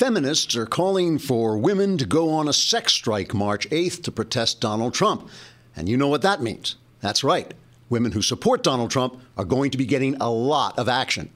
[0.00, 4.58] Feminists are calling for women to go on a sex strike March 8th to protest
[4.58, 5.28] Donald Trump.
[5.76, 6.76] And you know what that means.
[7.02, 7.52] That's right.
[7.90, 11.28] Women who support Donald Trump are going to be getting a lot of action.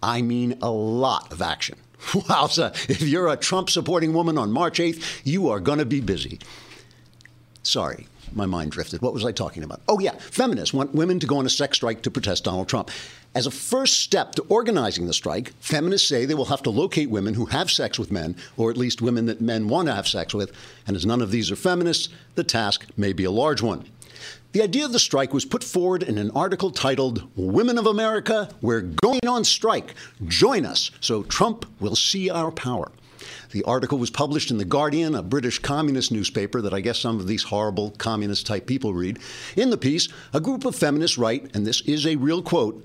[0.00, 1.76] I mean, a lot of action.
[1.98, 6.00] Wowza, if you're a Trump supporting woman on March 8th, you are going to be
[6.00, 6.38] busy.
[7.64, 9.02] Sorry, my mind drifted.
[9.02, 9.80] What was I talking about?
[9.88, 12.92] Oh, yeah, feminists want women to go on a sex strike to protest Donald Trump.
[13.34, 17.10] As a first step to organizing the strike, feminists say they will have to locate
[17.10, 20.06] women who have sex with men, or at least women that men want to have
[20.06, 20.52] sex with.
[20.86, 23.86] And as none of these are feminists, the task may be a large one.
[24.52, 28.50] The idea of the strike was put forward in an article titled Women of America,
[28.62, 29.94] We're Going on Strike.
[30.28, 32.92] Join us so Trump will see our power.
[33.50, 37.18] The article was published in The Guardian, a British communist newspaper that I guess some
[37.18, 39.18] of these horrible communist type people read.
[39.56, 42.84] In the piece, a group of feminists write, and this is a real quote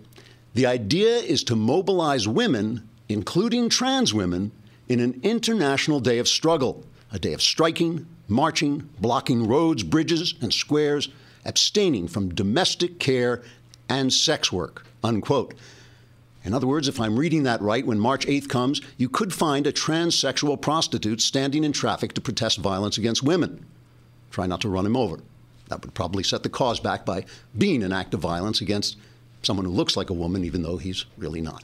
[0.54, 4.52] the idea is to mobilize women, including trans women,
[4.88, 10.54] in an international day of struggle, a day of striking, marching, blocking roads, bridges, and
[10.54, 11.10] squares,
[11.46, 13.44] abstaining from domestic care
[13.88, 14.86] and sex work.
[15.04, 15.54] Unquote.
[16.44, 19.68] In other words, if I'm reading that right, when March 8th comes, you could find
[19.68, 23.66] a transsexual prostitute standing in traffic to protest violence against women.
[24.32, 25.20] Try not to run him over.
[25.68, 27.26] That would probably set the cause back by
[27.58, 28.98] being an act of violence against
[29.42, 31.64] someone who looks like a woman, even though he's really not.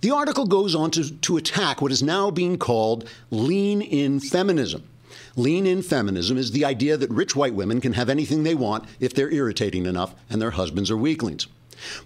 [0.00, 4.82] The article goes on to, to attack what is now being called lean in feminism.
[5.36, 8.84] Lean in feminism is the idea that rich white women can have anything they want
[9.00, 11.46] if they're irritating enough and their husbands are weaklings.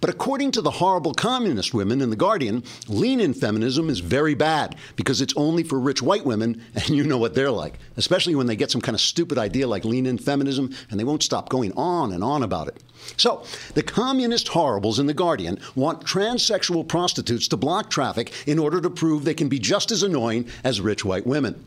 [0.00, 4.34] But according to the horrible communist women in The Guardian, lean in feminism is very
[4.34, 8.34] bad because it's only for rich white women, and you know what they're like, especially
[8.34, 11.22] when they get some kind of stupid idea like lean in feminism, and they won't
[11.22, 12.82] stop going on and on about it.
[13.16, 18.80] So, the communist horribles in The Guardian want transsexual prostitutes to block traffic in order
[18.80, 21.64] to prove they can be just as annoying as rich white women.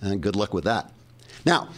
[0.00, 0.92] And good luck with that.
[1.44, 1.68] Now,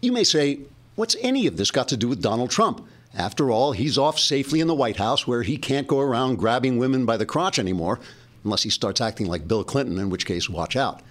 [0.00, 0.60] you may say,
[0.94, 2.86] what's any of this got to do with Donald Trump?
[3.18, 6.78] After all, he's off safely in the White House where he can't go around grabbing
[6.78, 7.98] women by the crotch anymore,
[8.44, 11.02] unless he starts acting like Bill Clinton, in which case, watch out.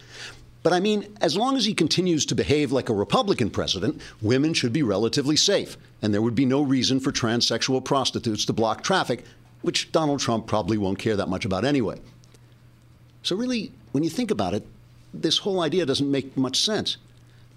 [0.63, 4.53] But I mean, as long as he continues to behave like a Republican president, women
[4.53, 8.83] should be relatively safe, and there would be no reason for transsexual prostitutes to block
[8.83, 9.25] traffic,
[9.61, 11.99] which Donald Trump probably won't care that much about anyway.
[13.21, 14.65] So, really, when you think about it,
[15.13, 16.95] this whole idea doesn't make much sense.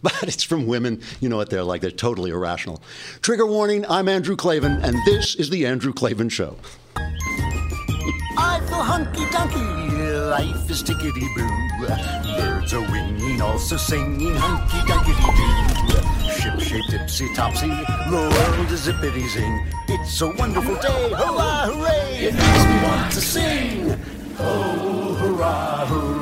[0.03, 1.03] but it's from women.
[1.21, 1.83] You know what they're like.
[1.83, 2.83] They're totally irrational.
[3.21, 6.57] Trigger warning I'm Andrew Klavan, and this is The Andrew Klavan Show.
[6.97, 12.37] I feel hunky dunky, life is tickety boo.
[12.37, 16.31] Birds are winging, also singing hunky dunky doo.
[16.41, 19.67] Ship shape tipsy topsy, the world is zippity zing.
[19.89, 22.29] It's a wonderful day, hurrah, hooray!
[22.29, 24.01] It makes me want to sing.
[24.39, 26.20] Oh, hurrah, hooray!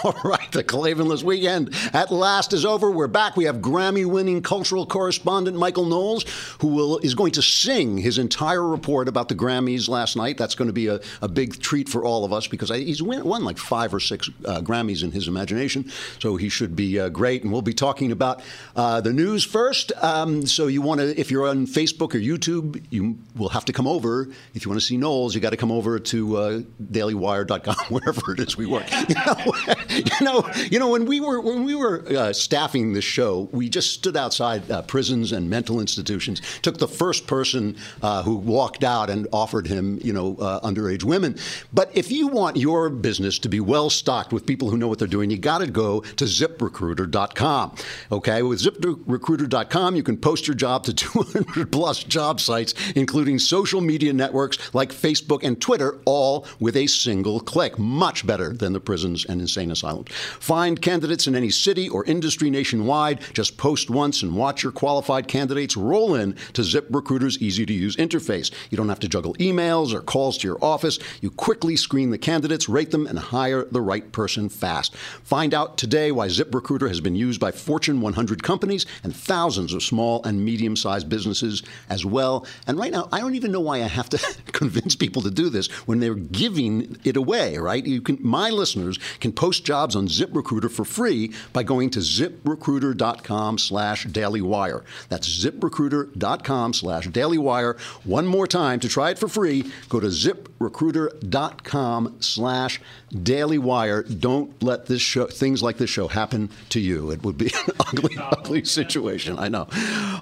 [0.04, 2.90] All right, the Klavanless weekend at last is over.
[2.90, 3.36] We're back.
[3.36, 6.24] We have Grammy-winning cultural correspondent Michael Knowles,
[6.60, 10.38] who will is going to sing his entire report about the Grammys last night.
[10.38, 13.02] That's going to be a, a big treat for all of us because I, he's
[13.02, 16.98] win, won like five or six uh, Grammys in his imagination, so he should be
[16.98, 17.42] uh, great.
[17.42, 18.42] And we'll be talking about
[18.76, 19.92] uh, the news first.
[20.00, 23.74] Um, so you want to, if you're on Facebook or YouTube, you will have to
[23.74, 24.30] come over.
[24.54, 28.32] If you want to see Knowles, you got to come over to uh, DailyWire.com, wherever
[28.32, 28.86] it is we work.
[29.10, 29.74] You know,
[30.20, 33.68] you know, you know, when we were when we were uh, staffing this show, we
[33.68, 36.40] just stood outside uh, prisons and mental institutions.
[36.62, 41.02] Took the first person uh, who walked out and offered him, you know, uh, underage
[41.02, 41.36] women.
[41.72, 45.00] But if you want your business to be well stocked with people who know what
[45.00, 47.74] they're doing, you got to go to ZipRecruiter.com.
[48.12, 53.80] Okay, with ZipRecruiter.com, you can post your job to 200 plus job sites, including social
[53.80, 57.76] media networks like Facebook and Twitter, all with a single click.
[57.78, 59.79] Much better than the prisons and insane asylums.
[59.82, 63.20] Find candidates in any city or industry nationwide.
[63.32, 67.96] Just post once and watch your qualified candidates roll in to ZipRecruiter's easy to use
[67.96, 68.52] interface.
[68.70, 70.98] You don't have to juggle emails or calls to your office.
[71.20, 74.94] You quickly screen the candidates, rate them, and hire the right person fast.
[74.96, 79.82] Find out today why ZipRecruiter has been used by Fortune 100 companies and thousands of
[79.82, 82.46] small and medium sized businesses as well.
[82.66, 84.18] And right now, I don't even know why I have to
[84.52, 87.84] convince people to do this when they're giving it away, right?
[87.84, 93.56] You can, my listeners can post jobs on ZipRecruiter for free by going to ziprecruiter.com
[93.56, 94.82] slash dailywire.
[95.08, 97.78] That's ziprecruiter.com slash dailywire.
[98.04, 102.80] One more time to try it for free, go to zip ZipRecruiter.com slash
[103.22, 104.02] Daily Wire.
[104.02, 107.10] Don't let this show, things like this show happen to you.
[107.10, 109.38] It would be an ugly, ugly situation.
[109.38, 109.66] I know.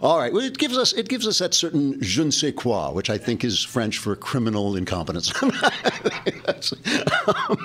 [0.01, 0.33] All right.
[0.33, 3.19] Well, it gives us it gives us that certain je ne sais quoi, which I
[3.19, 5.33] think is French for criminal incompetence.
[5.43, 5.51] um,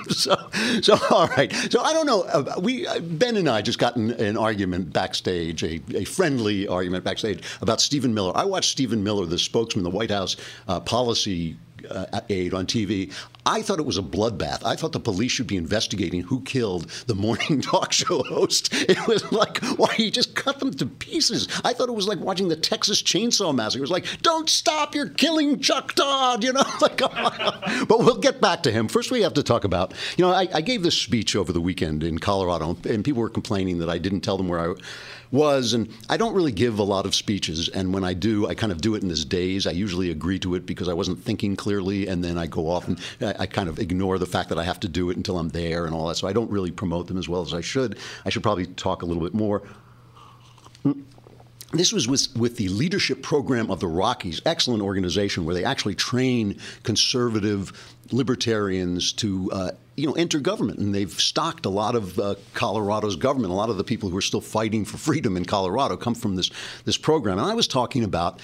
[0.08, 0.34] so,
[0.82, 1.52] so all right.
[1.70, 2.22] So I don't know.
[2.22, 6.66] Uh, we uh, Ben and I just got in an argument backstage, a, a friendly
[6.66, 8.32] argument backstage about Stephen Miller.
[8.34, 10.36] I watched Stephen Miller, the spokesman, the White House
[10.66, 11.56] uh, policy
[11.90, 13.12] uh, aide on TV.
[13.46, 14.64] I thought it was a bloodbath.
[14.64, 18.72] I thought the police should be investigating who killed the morning talk show host.
[18.72, 21.48] It was like, why he just cut them to pieces.
[21.64, 23.80] I thought it was like watching the Texas Chainsaw Massacre.
[23.80, 26.62] It was like, don't stop, you're killing Chuck Todd, you know?
[26.80, 28.88] Like, but we'll get back to him.
[28.88, 31.60] First, we have to talk about, you know, I, I gave this speech over the
[31.60, 34.74] weekend in Colorado, and people were complaining that I didn't tell them where I
[35.34, 35.74] was.
[35.74, 37.68] And I don't really give a lot of speeches.
[37.68, 39.66] And when I do, I kind of do it in this daze.
[39.66, 42.06] I usually agree to it because I wasn't thinking clearly.
[42.06, 44.64] And then I go off and I, I kind of ignore the fact that I
[44.64, 46.16] have to do it until I'm there and all that.
[46.16, 47.98] So I don't really promote them as well as I should.
[48.24, 49.62] I should probably talk a little bit more
[51.78, 55.94] this was with, with the leadership program of the Rockies, excellent organization where they actually
[55.94, 57.72] train conservative
[58.12, 63.16] libertarians to uh, you know enter government, and they've stocked a lot of uh, Colorado's
[63.16, 63.52] government.
[63.52, 66.36] A lot of the people who are still fighting for freedom in Colorado come from
[66.36, 66.50] this
[66.84, 67.38] this program.
[67.38, 68.40] And I was talking about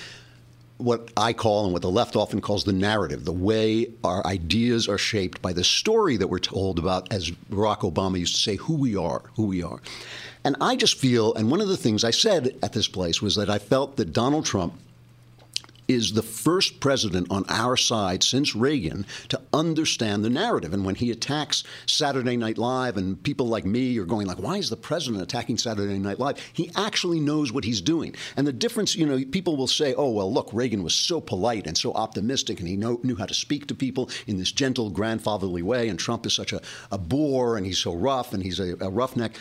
[0.81, 4.89] what I call and what the left often calls the narrative, the way our ideas
[4.89, 8.57] are shaped by the story that we're told about, as Barack Obama used to say,
[8.57, 9.81] who we are, who we are.
[10.45, 13.37] And I just feel, and one of the things I said at this place was
[13.37, 14.75] that I felt that Donald Trump
[15.91, 20.73] is the first president on our side since Reagan to understand the narrative.
[20.73, 24.57] And when he attacks Saturday Night Live and people like me are going like, why
[24.57, 26.39] is the president attacking Saturday Night Live?
[26.53, 28.15] He actually knows what he's doing.
[28.37, 31.67] And the difference, you know, people will say, oh, well, look, Reagan was so polite
[31.67, 34.91] and so optimistic and he know, knew how to speak to people in this gentle,
[34.91, 35.89] grandfatherly way.
[35.89, 36.61] And Trump is such a,
[36.93, 39.33] a bore and he's so rough and he's a, a roughneck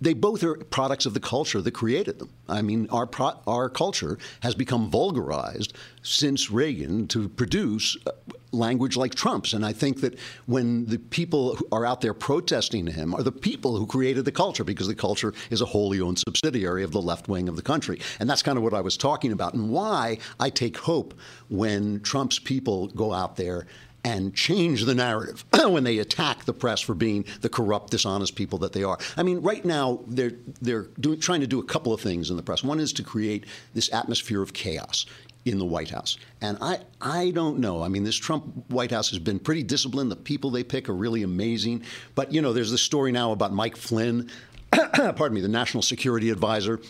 [0.00, 2.30] they both are products of the culture that created them.
[2.48, 5.72] I mean, our pro- our culture has become vulgarized
[6.02, 8.12] since Reagan to produce uh,
[8.52, 12.86] language like Trump's, and I think that when the people who are out there protesting
[12.86, 16.18] him are the people who created the culture, because the culture is a wholly owned
[16.18, 18.96] subsidiary of the left wing of the country, and that's kind of what I was
[18.96, 21.12] talking about, and why I take hope
[21.48, 23.66] when Trump's people go out there
[24.04, 28.58] and change the narrative when they attack the press for being the corrupt, dishonest people
[28.58, 28.98] that they are.
[29.16, 32.36] I mean, right now they're they're doing, trying to do a couple of things in
[32.36, 32.62] the press.
[32.62, 35.06] One is to create this atmosphere of chaos
[35.44, 36.18] in the White House.
[36.40, 37.82] And I, I don't know.
[37.82, 40.10] I mean, this Trump White House has been pretty disciplined.
[40.10, 41.84] The people they pick are really amazing.
[42.14, 44.30] But, you know, there's this story now about Mike Flynn,
[44.72, 46.80] pardon me, the national security advisor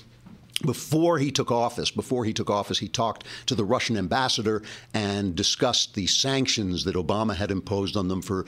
[0.64, 4.62] before he took office, before he took office, he talked to the Russian ambassador
[4.92, 8.44] and discussed the sanctions that Obama had imposed on them for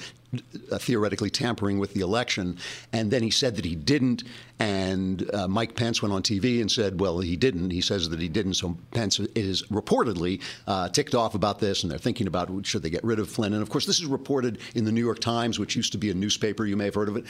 [0.70, 2.56] uh, theoretically tampering with the election.
[2.92, 4.24] And then he said that he didn't.
[4.58, 7.70] And uh, Mike Pence went on TV and said, well, he didn't.
[7.70, 8.54] He says that he didn't.
[8.54, 12.90] So Pence is reportedly uh, ticked off about this, and they're thinking about should they
[12.90, 13.54] get rid of Flynn.
[13.54, 16.10] And of course, this is reported in the New York Times, which used to be
[16.10, 16.66] a newspaper.
[16.66, 17.24] You may have heard of it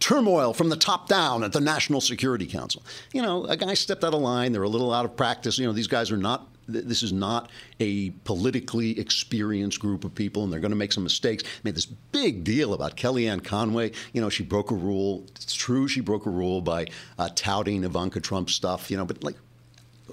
[0.00, 2.82] turmoil from the top down at the National Security Council.
[3.12, 4.52] You know, a guy stepped out of line.
[4.52, 5.58] They're a little out of practice.
[5.58, 6.48] You know, these guys are not.
[6.66, 7.50] This is not
[7.80, 11.42] a politically experienced group of people, and they're going to make some mistakes.
[11.64, 13.90] Made this big deal about Kellyanne Conway.
[14.12, 15.24] You know, she broke a rule.
[15.34, 16.86] It's true, she broke a rule by
[17.18, 18.88] uh, touting Ivanka Trump stuff.
[18.88, 19.34] You know, but like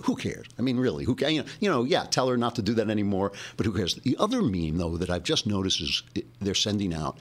[0.04, 0.48] who cares?
[0.58, 1.34] I mean, really, who cares?
[1.34, 3.96] You know, you know, yeah, tell her not to do that anymore, but who cares?
[3.96, 6.04] The other meme, though, that I've just noticed is
[6.40, 7.18] they're sending out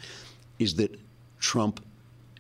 [0.59, 0.99] is that
[1.41, 1.85] Trump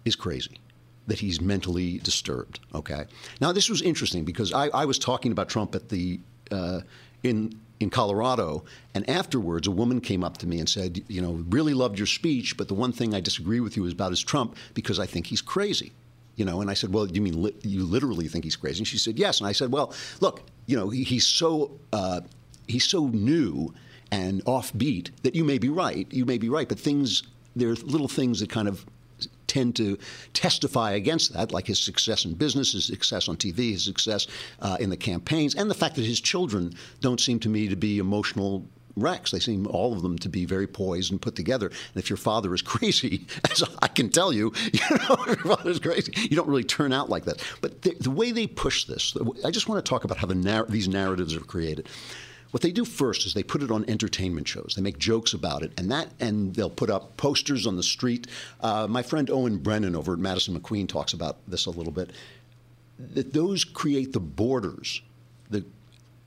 [0.06, 0.58] is crazy
[1.06, 2.60] that he's mentally disturbed.
[2.74, 3.04] Okay.
[3.40, 6.20] Now this was interesting because I, I was talking about Trump at the
[6.50, 6.80] uh,
[7.22, 11.44] in in Colorado, and afterwards a woman came up to me and said, you know,
[11.50, 14.22] really loved your speech, but the one thing I disagree with you is about is
[14.22, 15.92] Trump because I think he's crazy.
[16.36, 18.80] You know, and I said, well, you mean li- you literally think he's crazy?
[18.80, 19.40] And she said, yes.
[19.40, 22.20] And I said, well, look, you know, he, he's so uh,
[22.66, 23.74] he's so new
[24.10, 26.06] and offbeat that you may be right.
[26.10, 27.22] You may be right, but things
[27.54, 28.84] there are little things that kind of
[29.56, 29.98] tend to
[30.34, 34.26] testify against that, like his success in business, his success on TV, his success
[34.60, 37.76] uh, in the campaigns, and the fact that his children don't seem to me to
[37.76, 39.30] be emotional wrecks.
[39.30, 41.68] They seem all of them to be very poised and put together.
[41.68, 45.70] And if your father is crazy, as I can tell you, you know, your father
[45.70, 47.42] is crazy, you don't really turn out like that.
[47.62, 50.34] But the, the way they push this, I just want to talk about how the
[50.34, 51.88] narr- these narratives are created.
[52.50, 54.74] What they do first is they put it on entertainment shows.
[54.76, 58.26] They make jokes about it, and that, and they'll put up posters on the street.
[58.60, 62.10] Uh, my friend Owen Brennan over at Madison McQueen talks about this a little bit.
[62.98, 65.02] That those create the borders,
[65.50, 65.64] the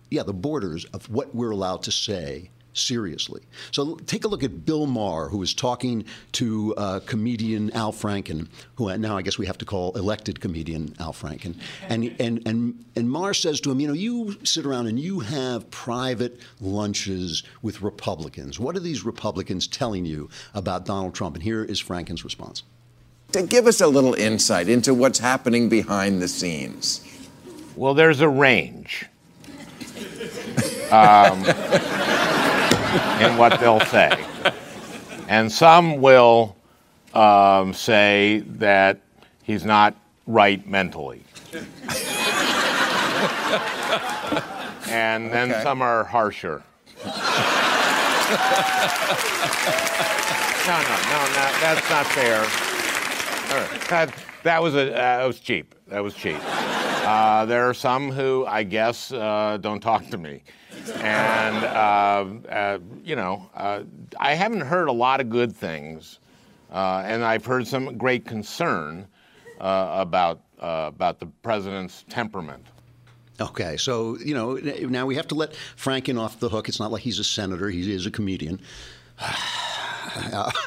[0.09, 2.49] yeah, the borders of what we're allowed to say
[2.79, 3.41] seriously.
[3.71, 8.47] So take a look at Bill Maher, who was talking to uh, comedian Al Franken,
[8.75, 11.55] who now I guess we have to call elected comedian Al Franken.
[11.87, 15.19] And, and, and, and Maher says to him, You know, you sit around and you
[15.19, 18.59] have private lunches with Republicans.
[18.59, 21.35] What are these Republicans telling you about Donald Trump?
[21.35, 22.63] And here is Franken's response.
[23.33, 27.05] To give us a little insight into what's happening behind the scenes.
[27.75, 29.05] Well, there's a range.
[30.91, 31.43] Um,
[33.21, 34.11] in what they'll say.
[35.27, 36.55] And some will
[37.13, 38.99] um, say that
[39.43, 39.95] he's not
[40.27, 41.23] right mentally.
[44.89, 45.63] and then Okay.
[45.63, 46.63] some are harsher.
[47.05, 47.11] no,
[50.67, 52.41] no, no, no, that's not fair.
[52.41, 53.81] Right.
[53.89, 55.73] That, that was a uh, that was cheap.
[55.87, 56.37] That was cheap.
[57.09, 60.43] Uh, there are some who I guess uh, don't talk to me,
[60.93, 63.81] and uh, uh, you know uh,
[64.19, 66.19] I haven't heard a lot of good things,
[66.71, 69.07] uh, and I've heard some great concern
[69.59, 72.67] about about the president's temperament.
[73.41, 76.69] Okay, so you know now we have to let Franken off the hook.
[76.69, 78.61] It's not like he's a senator; he is a comedian.
[80.33, 80.51] Uh.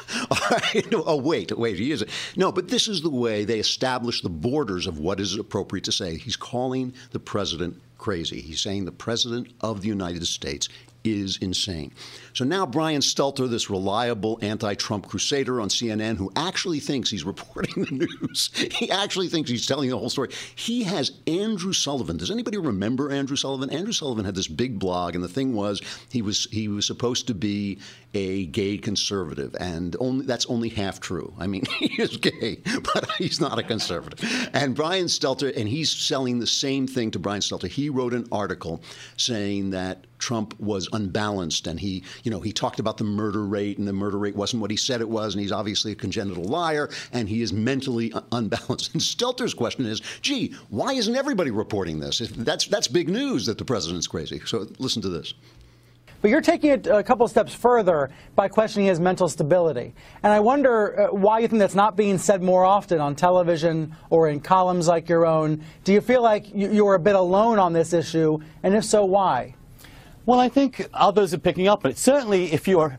[0.93, 1.77] Oh, wait, wait.
[1.77, 2.03] He is.
[2.35, 5.91] No, but this is the way they establish the borders of what is appropriate to
[5.91, 6.17] say.
[6.17, 8.41] He's calling the president crazy.
[8.41, 10.69] He's saying the president of the United States
[11.03, 11.91] is insane.
[12.33, 17.83] So now Brian Stelter, this reliable anti-Trump crusader on CNN, who actually thinks he's reporting
[17.83, 20.29] the news, he actually thinks he's telling the whole story.
[20.55, 22.17] He has Andrew Sullivan.
[22.17, 23.69] Does anybody remember Andrew Sullivan?
[23.69, 27.27] Andrew Sullivan had this big blog, and the thing was he was he was supposed
[27.27, 27.79] to be
[28.13, 31.33] a gay conservative, and only that's only half true.
[31.39, 32.61] I mean, he is gay,
[32.93, 34.49] but he's not a conservative.
[34.53, 37.67] And Brian Stelter, and he's selling the same thing to Brian Stelter.
[37.67, 38.81] He wrote an article
[39.17, 43.77] saying that Trump was unbalanced, and he, you know, he talked about the murder rate,
[43.77, 46.45] and the murder rate wasn't what he said it was, and he's obviously a congenital
[46.45, 48.63] liar, and he is mentally unbalanced.
[48.93, 52.19] And Stelter's question is, gee, why isn't everybody reporting this?
[52.19, 54.39] That's that's big news that the president's crazy.
[54.45, 55.33] So listen to this.
[56.21, 59.93] But you're taking it a couple steps further by questioning his mental stability.
[60.23, 63.93] And I wonder uh, why you think that's not being said more often on television
[64.09, 65.65] or in columns like your own.
[65.83, 68.39] Do you feel like you're a bit alone on this issue?
[68.63, 69.55] And if so, why?
[70.25, 71.97] Well, I think others are picking up on it.
[71.97, 72.97] Certainly, if you're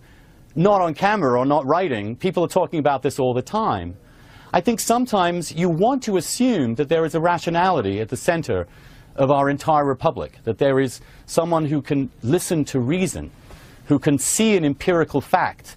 [0.55, 3.97] not on camera or not writing, people are talking about this all the time.
[4.53, 8.69] I think sometimes you want to assume that there is a rationality at the center
[9.17, 13.31] of our entire republic, that there is someone who can listen to reason,
[13.87, 15.77] who can see an empirical fact,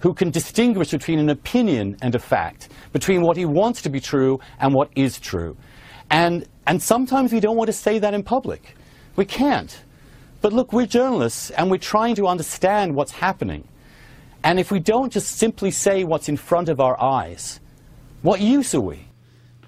[0.00, 3.98] who can distinguish between an opinion and a fact, between what he wants to be
[3.98, 5.56] true and what is true.
[6.10, 8.76] And, and sometimes we don't want to say that in public.
[9.16, 9.82] We can't.
[10.42, 13.66] But look, we're journalists and we're trying to understand what's happening.
[14.44, 17.60] And if we don't just simply say what's in front of our eyes,
[18.22, 19.06] what use are we?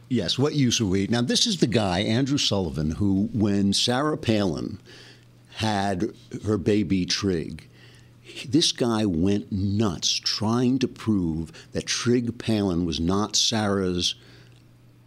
[0.09, 1.07] Yes, what use are we?
[1.07, 4.81] Now, this is the guy, Andrew Sullivan, who, when Sarah Palin
[5.57, 6.11] had
[6.45, 7.69] her baby Trig,
[8.49, 14.17] this guy went nuts trying to prove that Trig Palin was not Sarah's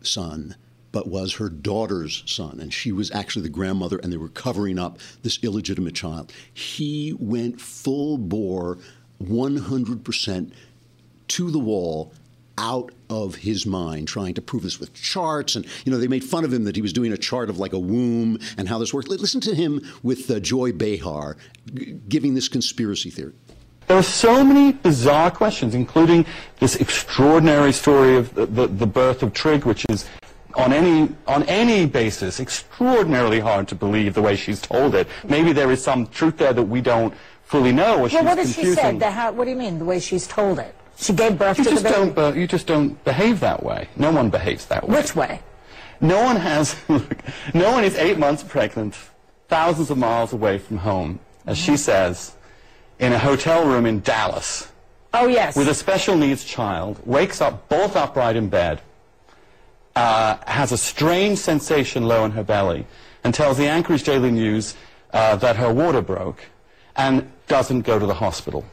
[0.01, 0.55] son,
[0.97, 2.59] but was her daughter's son.
[2.59, 6.33] And she was actually the grandmother, and they were covering up this illegitimate child.
[6.51, 8.79] He went full bore,
[9.21, 10.51] 100%
[11.27, 12.13] to the wall
[12.57, 16.23] out of his mind trying to prove this with charts and you know they made
[16.23, 18.79] fun of him that he was doing a chart of like a womb and how
[18.79, 21.37] this works listen to him with uh, joy behar
[21.75, 23.33] g- giving this conspiracy theory
[23.87, 26.25] There are so many bizarre questions, including
[26.59, 30.05] this extraordinary story of the, the, the birth of Trig, which is
[30.57, 35.07] on any, on any basis extraordinarily hard to believe the way she's told it.
[35.27, 37.99] Maybe there is some truth there that we don't fully know.
[38.05, 38.99] Or Well, what has she said?
[38.99, 40.73] The how, what do you mean, the way she's told it?
[40.97, 42.13] She gave birth You to the just, baby.
[42.15, 43.87] don't, you just don't behave that way.
[43.95, 44.97] No one behaves that way.
[44.97, 45.41] Which way?
[46.01, 47.17] No one has, look,
[47.53, 48.95] no one is eight months pregnant,
[49.47, 52.35] thousands of miles away from home, as she says,
[52.99, 54.69] in a hotel room in Dallas,
[55.13, 55.55] Oh, yes.
[55.55, 58.81] with a special needs child, wakes up bolt upright in bed,
[60.01, 62.85] uh, has a strange sensation low in her belly,
[63.23, 64.75] and tells the Anchorage Daily News
[65.11, 66.41] uh, that her water broke,
[66.95, 68.63] and doesn't go to the hospital.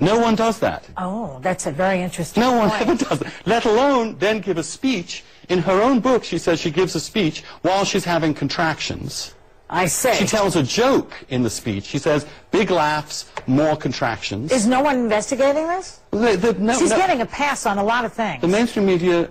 [0.00, 0.88] No one does that.
[0.96, 2.82] oh, that's a very interesting No one point.
[2.82, 3.32] ever does that.
[3.46, 5.24] Let alone then give a speech.
[5.48, 9.34] In her own book, she says she gives a speech while she's having contractions.
[9.70, 10.14] I see.
[10.14, 11.84] She tells a joke in the speech.
[11.84, 14.52] She says, big laughs, more contractions.
[14.52, 16.00] Is no one investigating this?
[16.10, 18.40] The- the- no- She's no- getting a pass on a lot of things.
[18.40, 19.28] The mainstream media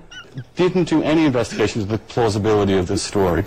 [0.56, 3.44] didn't do any investigation of the plausibility of this story.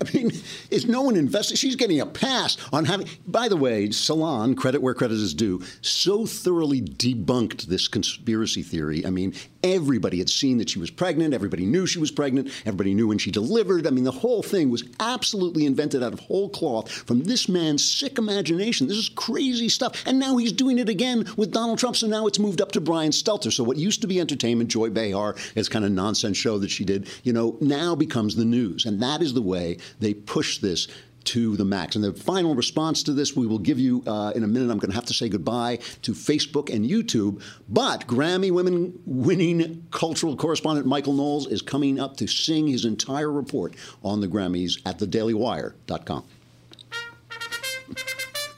[0.00, 0.32] I mean,
[0.70, 1.58] is no one invested?
[1.58, 3.08] She's getting a pass on having.
[3.26, 9.04] By the way, Salon, credit where credit is due, so thoroughly debunked this conspiracy theory.
[9.04, 11.34] I mean, everybody had seen that she was pregnant.
[11.34, 12.48] Everybody knew she was pregnant.
[12.64, 13.86] Everybody knew when she delivered.
[13.86, 17.84] I mean, the whole thing was absolutely invented out of whole cloth from this man's
[17.84, 18.86] sick imagination.
[18.86, 20.02] This is crazy stuff.
[20.06, 21.96] And now he's doing it again with Donald Trump.
[21.96, 23.52] So now it's moved up to Brian Stelter.
[23.52, 26.84] So what used to be entertainment, Joy Behar, this kind of nonsense show that she
[26.84, 28.86] did, you know, now becomes the news.
[28.86, 30.88] And that is the way they push this
[31.30, 31.94] to the max.
[31.94, 34.68] And the final response to this, we will give you uh, in a minute.
[34.68, 37.40] I'm going to have to say goodbye to Facebook and YouTube.
[37.68, 43.30] But Grammy women winning cultural correspondent Michael Knowles is coming up to sing his entire
[43.30, 46.24] report on the Grammys at thedailywire.com.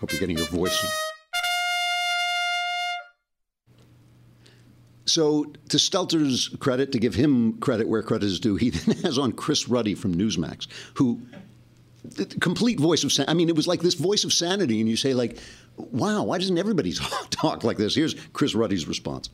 [0.00, 0.82] Hope you're getting your voice.
[5.04, 9.18] So, to Stelter's credit, to give him credit where credit is due, he then has
[9.18, 11.20] on Chris Ruddy from Newsmax, who
[12.40, 13.30] complete voice of sanity.
[13.30, 15.38] I mean, it was like this voice of sanity, and you say, like,
[15.76, 16.92] wow, why doesn't everybody
[17.30, 17.94] talk like this?
[17.94, 19.30] Here's Chris Ruddy's response.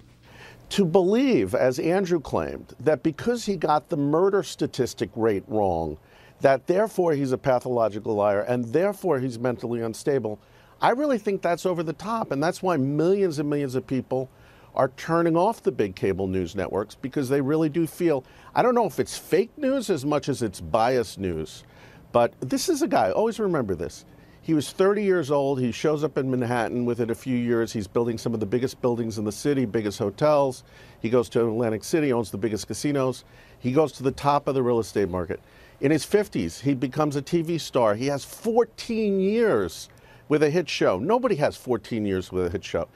[0.71, 5.97] To believe, as Andrew claimed, that because he got the murder statistic rate wrong,
[6.41, 10.39] that therefore he's a pathological liar and therefore he's mentally unstable,
[10.81, 12.31] I really think that's over the top.
[12.31, 14.31] And that's why millions and millions of people
[14.75, 18.75] are turning off the big cable news networks because they really do feel I don't
[18.75, 21.65] know if it's fake news as much as it's biased news.
[22.13, 24.05] But this is a guy, always remember this.
[24.41, 25.61] He was 30 years old.
[25.61, 27.71] He shows up in Manhattan within a few years.
[27.71, 30.65] He's building some of the biggest buildings in the city, biggest hotels.
[31.01, 33.25] He goes to Atlantic City, owns the biggest casinos.
[33.59, 35.41] He goes to the top of the real estate market.
[35.83, 37.95] In his 50s, he becomes a TV star.
[37.95, 39.91] He has 14 years
[40.31, 40.99] with a hit show.
[40.99, 42.89] Nobody has 14 years with a hit show.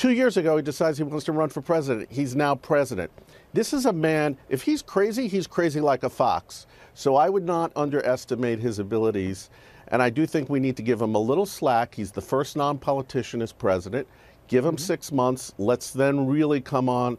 [0.00, 2.10] Two years ago, he decides he wants to run for president.
[2.10, 3.10] He's now president.
[3.52, 6.66] This is a man, if he's crazy, he's crazy like a fox.
[6.94, 9.50] So I would not underestimate his abilities.
[9.88, 11.94] And I do think we need to give him a little slack.
[11.94, 14.08] He's the first non politician as president.
[14.48, 15.52] Give him six months.
[15.58, 17.18] Let's then really come on.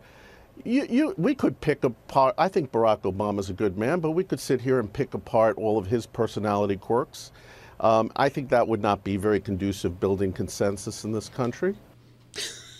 [0.63, 2.33] You, you, we could pick apart.
[2.39, 5.55] I think Barack Obama's a good man, but we could sit here and pick apart
[5.59, 7.31] all of his personality quirks.
[7.79, 11.75] Um, I think that would not be very conducive building consensus in this country.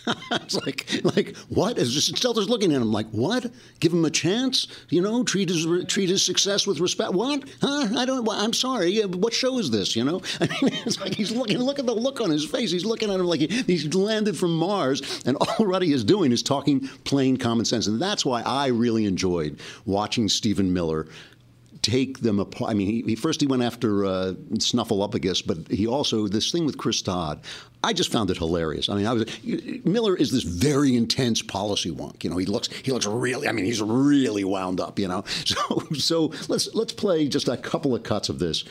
[0.32, 1.78] it's like, like what?
[1.78, 3.52] Is just Stelter's looking at him like, what?
[3.80, 4.68] Give him a chance?
[4.90, 7.14] You know, treat his treat his success with respect.
[7.14, 7.44] What?
[7.62, 7.88] Huh?
[7.98, 8.28] I don't.
[8.30, 9.00] I'm sorry.
[9.02, 9.96] What show is this?
[9.96, 10.22] You know?
[10.42, 11.60] I mean, it's like he's looking.
[11.60, 12.72] Look at the look on his face.
[12.72, 16.32] He's looking at him like he, he's landed from Mars, and all Ruddy is doing
[16.32, 17.88] is talking plain common sense.
[17.88, 21.08] And that's why I really enjoyed watching Stephen Miller
[21.82, 22.72] take them apart.
[22.72, 26.66] I mean, he, he first he went after uh, Snuffleupagus, but he also this thing
[26.66, 27.42] with Chris Todd.
[27.84, 28.90] I just found it hilarious.
[28.90, 29.26] I mean, I was
[29.86, 32.24] Miller is this very intense policy wonk.
[32.24, 33.48] You know, he looks he looks really.
[33.48, 35.00] I mean, he's really wound up.
[35.00, 38.64] You know, so so let's let's play just a couple of cuts of this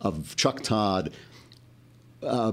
[0.00, 1.12] of Chuck Todd.
[2.22, 2.52] Uh,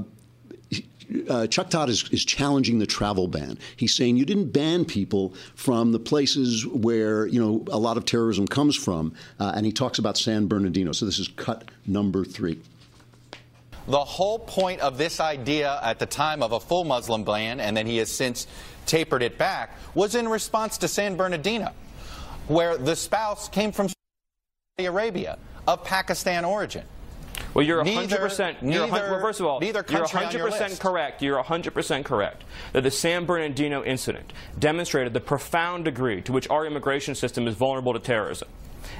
[1.30, 3.58] uh, Chuck Todd is, is challenging the travel ban.
[3.76, 8.06] He's saying you didn't ban people from the places where you know a lot of
[8.06, 10.92] terrorism comes from, uh, and he talks about San Bernardino.
[10.92, 12.60] So this is cut number three.
[13.88, 17.78] The whole point of this idea at the time of a full Muslim ban, and
[17.78, 18.48] then he has since
[18.88, 21.72] tapered it back, was in response to San Bernardino,
[22.48, 25.38] where the spouse came from Saudi Arabia
[25.68, 26.84] of Pakistan origin.
[27.54, 28.62] Well, you're 100%.
[28.62, 30.82] Neither- you're 100 neither- well, first of all, neither you're country on your 100% list.
[30.82, 31.22] correct.
[31.22, 32.44] You're 100% correct
[32.74, 37.56] that the San Bernardino incident demonstrated the profound degree to which our immigration system is
[37.56, 38.48] vulnerable to terrorism.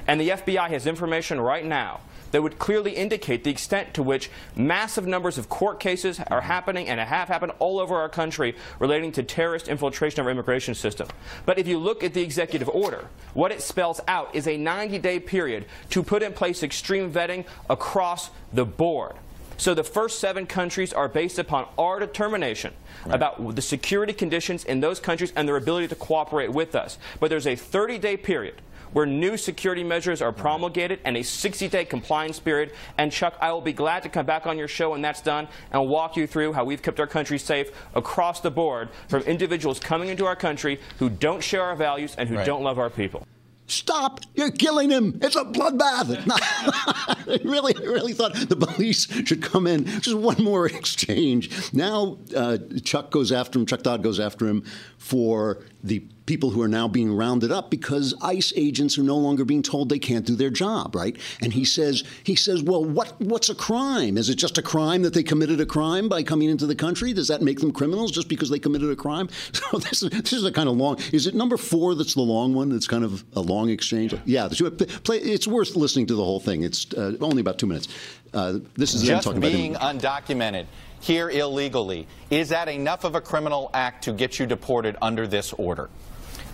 [0.06, 2.00] And the FBI has information right now
[2.32, 6.46] that would clearly indicate the extent to which massive numbers of court cases are mm-hmm.
[6.46, 10.74] happening and have happened all over our country relating to terrorist infiltration of our immigration
[10.74, 11.08] system.
[11.44, 14.98] But if you look at the executive order, what it spells out is a 90
[14.98, 19.16] day period to put in place extreme vetting across the board.
[19.58, 22.74] So the first seven countries are based upon our determination
[23.06, 26.98] about the security conditions in those countries and their ability to cooperate with us.
[27.20, 28.60] But there's a 30 day period
[28.96, 32.72] where new security measures are promulgated and a 60 day compliance period.
[32.96, 35.48] And Chuck, I will be glad to come back on your show when that's done
[35.70, 39.78] and walk you through how we've kept our country safe across the board from individuals
[39.78, 42.46] coming into our country who don't share our values and who Right.
[42.46, 43.26] don't love our people.
[43.66, 44.20] Stop!
[44.34, 45.18] You're killing him.
[45.20, 46.22] It's a bloodbath.
[46.30, 49.84] I really, really thought the police should come in.
[50.00, 51.74] Just one more exchange.
[51.74, 53.66] Now uh, Chuck goes after him.
[53.66, 54.64] Chuck Todd goes after him
[54.96, 59.44] for the people who are now being rounded up because ICE agents are no longer
[59.44, 61.16] being told they can't do their job, right?
[61.40, 64.18] And he says, he says, well, what, what's a crime?
[64.18, 67.12] Is it just a crime that they committed a crime by coming into the country?
[67.12, 69.28] Does that make them criminals just because they committed a crime?
[69.56, 70.98] So this is, this is a kind of long.
[71.12, 72.68] Is it number four that's the long one?
[72.68, 74.14] That's kind of a long exchange.
[74.24, 76.62] Yeah, two, play, it's worth listening to the whole thing.
[76.62, 77.88] It's uh, only about two minutes.
[78.34, 80.66] Uh, this is just talking being about undocumented
[81.00, 82.06] here illegally.
[82.30, 85.88] Is that enough of a criminal act to get you deported under this order?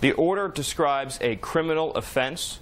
[0.03, 2.59] The order describes a criminal offense.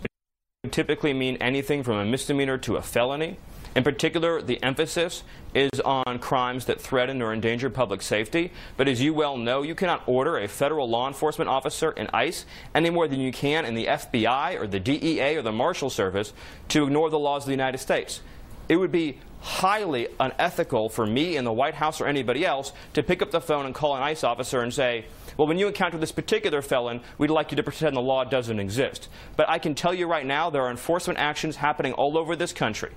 [0.64, 3.38] Would typically mean anything from a misdemeanor to a felony.
[3.76, 5.24] In particular, the emphasis
[5.56, 8.52] is on crimes that threaten or endanger public safety.
[8.78, 12.46] But as you well know, you cannot order a federal law enforcement officer in ICE
[12.76, 16.34] any more than you can in the FBI or the DEA or the Marshal Service
[16.68, 18.22] to ignore the laws of the United States.
[18.70, 23.02] It would be highly unethical for me in the White House or anybody else to
[23.02, 25.06] pick up the phone and call an ICE officer and say,
[25.38, 28.60] well, when you encounter this particular felon, we'd like you to pretend the law doesn't
[28.60, 29.10] exist.
[29.36, 32.54] But I can tell you right now, there are enforcement actions happening all over this
[32.54, 32.92] country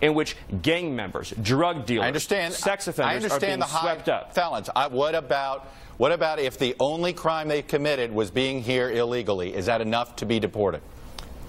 [0.00, 3.66] in which gang members, drug dealers, I understand, sex I offenders understand are being the
[3.66, 4.34] swept up.
[4.34, 4.70] felons.
[4.74, 9.54] I, what about what about if the only crime they committed was being here illegally?
[9.54, 10.80] Is that enough to be deported?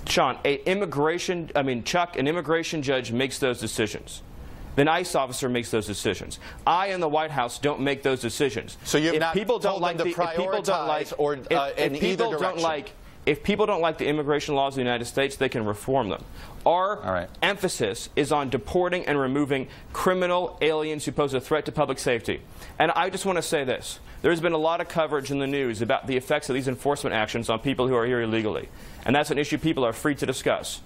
[0.07, 4.21] Sean, a immigration, I mean, Chuck, an immigration judge makes those decisions.
[4.77, 6.39] An ICE officer makes those decisions.
[6.65, 8.77] I and the White House don't make those decisions.
[8.83, 11.71] So you've if not people don't like the, to if people don't like or, uh,
[11.77, 12.93] if either people don't like
[13.25, 16.23] if people don't like the immigration laws of the United States, they can reform them.
[16.65, 21.99] Our emphasis is on deporting and removing criminal aliens who pose a threat to public
[21.99, 22.41] safety.
[22.79, 23.99] And I just want to say this.
[24.21, 27.15] There's been a lot of coverage in the news about the effects of these enforcement
[27.15, 28.69] actions on people who are here illegally.
[29.05, 30.81] And that's an issue people are free to discuss.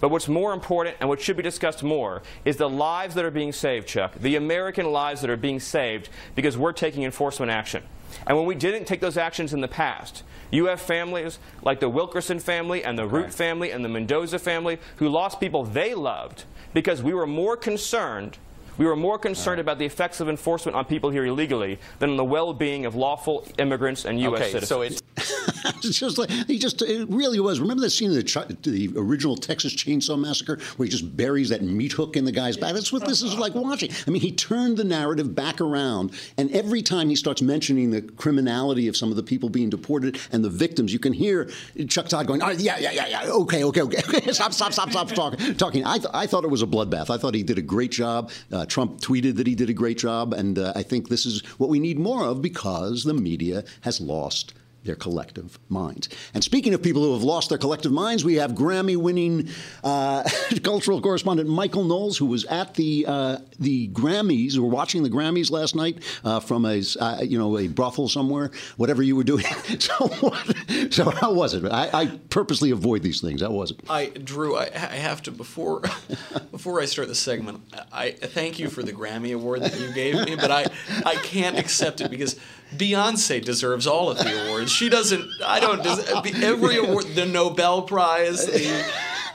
[0.00, 3.30] But what's more important and what should be discussed more is the lives that are
[3.30, 4.14] being saved, Chuck.
[4.14, 7.82] The American lives that are being saved because we're taking enforcement action.
[8.26, 11.88] And when we didn't take those actions in the past, you have families like the
[11.88, 16.44] Wilkerson family and the Root family and the Mendoza family who lost people they loved
[16.72, 18.38] because we were more concerned
[18.78, 22.16] we were more concerned about the effects of enforcement on people here illegally than on
[22.16, 24.40] the well-being of lawful immigrants and U.S.
[24.40, 24.68] Okay, citizens.
[24.68, 25.02] so it's
[25.84, 27.60] it's just like he just it really was.
[27.60, 31.62] Remember that scene of the, the original Texas Chainsaw Massacre where he just buries that
[31.62, 32.74] meat hook in the guy's back?
[32.74, 33.90] That's what this is like watching.
[34.06, 38.02] I mean, he turned the narrative back around, and every time he starts mentioning the
[38.02, 41.50] criminality of some of the people being deported and the victims, you can hear
[41.88, 44.00] Chuck Todd going, oh, "Yeah, yeah, yeah, yeah, okay, okay, okay,
[44.32, 45.84] stop, stop, stop, stop talking." Talking.
[45.86, 47.10] I, th- I thought it was a bloodbath.
[47.10, 48.30] I thought he did a great job.
[48.52, 51.44] Uh, Trump tweeted that he did a great job, and uh, I think this is
[51.58, 56.08] what we need more of because the media has lost their collective minds.
[56.34, 59.48] And speaking of people who have lost their collective minds, we have Grammy-winning
[59.82, 60.28] uh,
[60.62, 65.50] cultural correspondent Michael Knowles, who was at the uh, the Grammys, or watching the Grammys
[65.50, 69.44] last night uh, from a uh, you know a brothel somewhere, whatever you were doing.
[69.78, 71.64] so, what, so how was it?
[71.64, 73.40] I, I purposely avoid these things.
[73.40, 73.80] How was it?
[73.88, 75.80] I Drew, I, I have to before
[76.50, 77.62] before I start the segment.
[77.92, 80.66] I thank you for the Grammy award that you gave me, but I
[81.06, 82.38] I can't accept it because
[82.76, 84.70] Beyonce deserves all of the awards.
[84.70, 85.28] She doesn't.
[85.44, 85.82] I don't.
[85.82, 88.84] Des- every award, the Nobel Prize, the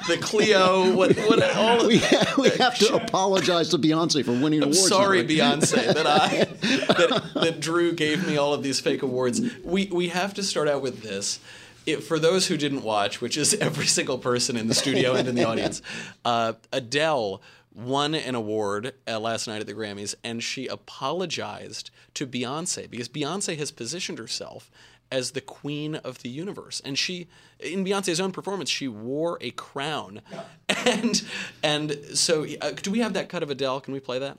[0.07, 1.87] the Clio, what what all.
[1.87, 2.01] We,
[2.37, 4.87] we have to apologize to Beyonce for winning I'm awards.
[4.87, 5.29] sorry, right?
[5.29, 6.45] Beyonce, that I
[6.93, 9.41] that, that Drew gave me all of these fake awards.
[9.63, 11.39] We we have to start out with this.
[11.85, 15.27] It, for those who didn't watch, which is every single person in the studio and
[15.27, 15.81] in the audience,
[16.25, 17.41] uh, Adele
[17.73, 23.09] won an award uh, last night at the Grammys, and she apologized to Beyonce because
[23.09, 24.71] Beyonce has positioned herself
[25.11, 27.27] as the queen of the universe, and she,
[27.59, 30.21] in Beyonce's own performance, she wore a crown,
[30.85, 31.23] and
[31.63, 33.81] and so uh, do we have that cut of Adele?
[33.81, 34.37] Can we play that?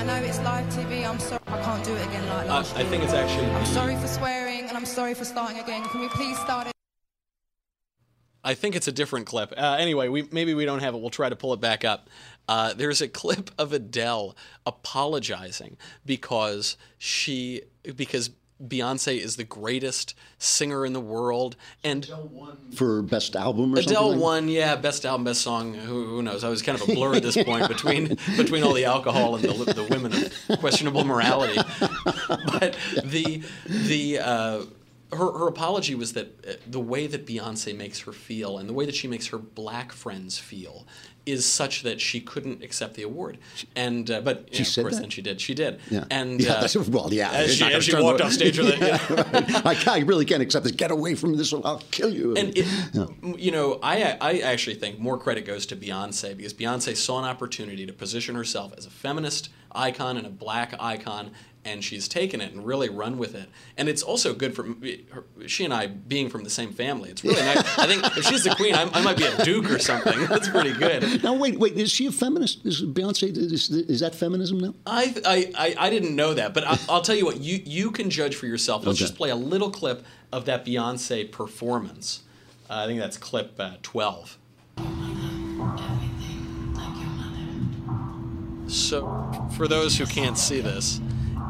[0.00, 1.06] I know it's live TV.
[1.06, 1.40] I'm sorry.
[1.46, 3.46] I can't do it again like Uh, last I think it's actually.
[3.46, 5.84] I'm sorry for swearing and I'm sorry for starting again.
[5.84, 6.72] Can we please start it?
[8.42, 9.52] I think it's a different clip.
[9.56, 11.00] Uh, anyway, we maybe we don't have it.
[11.00, 12.08] We'll try to pull it back up.
[12.48, 17.62] Uh, there's a clip of Adele apologizing because she
[17.96, 18.30] because
[18.62, 22.10] Beyonce is the greatest singer in the world, and
[22.74, 23.92] for best album or something.
[23.96, 25.72] Adele like won, yeah, best album, best song.
[25.72, 26.44] Who, who knows?
[26.44, 29.44] I was kind of a blur at this point between between all the alcohol and
[29.44, 31.60] the, the women of questionable morality.
[32.60, 34.62] But the the uh,
[35.12, 38.72] her her apology was that uh, the way that Beyonce makes her feel and the
[38.72, 40.86] way that she makes her black friends feel
[41.26, 43.36] is such that she couldn't accept the award.
[43.76, 45.00] And uh, but She know, said of course, that?
[45.02, 45.40] then she did.
[45.40, 45.78] She did.
[45.90, 46.04] Yeah.
[46.10, 47.30] And Yeah, uh, that's- well, yeah.
[47.30, 48.80] as she, as she walked off stage with it.
[48.80, 49.62] yeah.
[49.64, 50.72] I, I really can't accept this.
[50.72, 51.52] Get away from this.
[51.52, 52.34] Or I'll kill you.
[52.36, 53.06] And it, Yeah.
[53.36, 57.26] you know, I I actually think more credit goes to Beyonce because Beyonce saw an
[57.26, 61.30] opportunity to position herself as a feminist icon and a black icon,
[61.64, 63.48] and she's taken it and really run with it.
[63.76, 67.10] And it's also good for me- her, she and I being from the same family.
[67.10, 67.58] It's really nice.
[67.78, 70.26] I think if she's the queen, I, I might be a duke or something.
[70.26, 71.22] That's pretty good.
[71.22, 71.74] Now wait, wait.
[71.76, 72.64] Is she a feminist?
[72.64, 73.36] Is Beyonce?
[73.36, 74.74] Is, is that feminism now?
[74.86, 77.40] I, I, I, I didn't know that, but I, I'll tell you what.
[77.40, 78.86] You you can judge for yourself.
[78.86, 79.04] Let's Okay.
[79.06, 82.22] just play a little clip of that Beyonce performance.
[82.70, 84.38] Uh, I think that's clip uh, twelve.
[88.66, 91.00] So, for those who can't see this,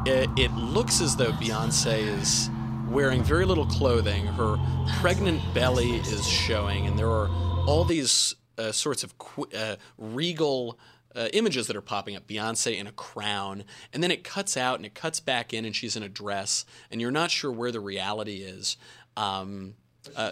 [0.05, 2.49] it, it looks as though Beyonce is
[2.89, 4.25] wearing very little clothing.
[4.25, 4.57] Her
[4.99, 7.29] pregnant belly is showing, and there are
[7.67, 10.77] all these uh, sorts of qu- uh, regal
[11.15, 12.27] uh, images that are popping up.
[12.27, 15.75] Beyonce in a crown, and then it cuts out and it cuts back in, and
[15.75, 18.77] she's in a dress, and you're not sure where the reality is.
[19.15, 19.75] Um,
[20.15, 20.31] uh,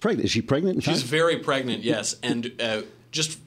[0.00, 0.24] Pregnant?
[0.24, 0.82] Is she pregnant?
[0.82, 2.16] She's very pregnant, yes.
[2.22, 3.38] And uh, just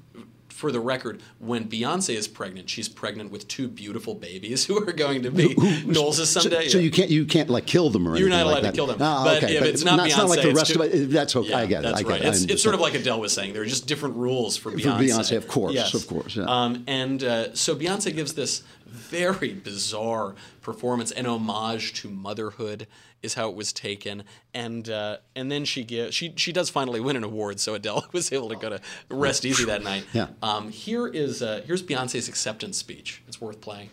[0.63, 4.93] for the record, when Beyonce is pregnant, she's pregnant with two beautiful babies who are
[4.93, 5.53] going to be
[5.85, 6.69] Knowles' So, someday.
[6.69, 8.21] so you can't you can't like kill them or anything.
[8.21, 8.73] You're not like allowed to that.
[8.75, 8.97] kill them.
[9.01, 11.09] Ah, but okay, if it's not, it's Beyonce, not like the rest ju- of it.
[11.11, 11.49] That's okay.
[11.49, 11.83] Yeah, I get it.
[11.83, 12.21] That's I get right.
[12.21, 12.27] it.
[12.27, 13.51] It's, it's sort of like Adele was saying.
[13.51, 14.99] There are just different rules for For Beyonce.
[15.09, 15.93] Beyonce, of course, Yes.
[15.93, 16.45] of course, yeah.
[16.47, 22.87] Um, and uh, so Beyonce gives this very bizarre performance, an homage to motherhood
[23.23, 26.99] is how it was taken, and uh, and then she gives she she does finally
[26.99, 28.79] win an award, so Adele was able to go to
[29.09, 30.05] rest easy that night.
[30.13, 30.27] Yeah.
[30.43, 33.23] Um, here is uh, here's Beyonce's acceptance speech.
[33.27, 33.89] It's worth playing.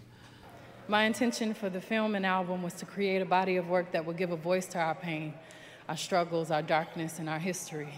[0.87, 4.05] My intention for the film and album was to create a body of work that
[4.05, 5.33] would give a voice to our pain,
[5.89, 7.95] our struggles, our darkness, and our history,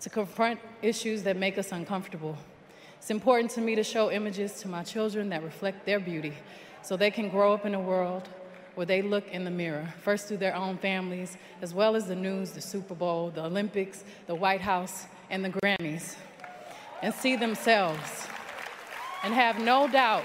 [0.00, 2.36] to confront issues that make us uncomfortable.
[3.04, 6.32] It's important to me to show images to my children that reflect their beauty
[6.80, 8.30] so they can grow up in a world
[8.76, 12.16] where they look in the mirror, first through their own families, as well as the
[12.16, 16.16] news, the Super Bowl, the Olympics, the White House, and the Grammys,
[17.02, 18.26] and see themselves
[19.22, 20.24] and have no doubt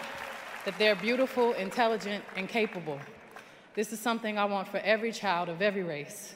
[0.63, 2.97] that they're beautiful, intelligent, and capable.
[3.75, 6.33] This is something I want for every child of every race.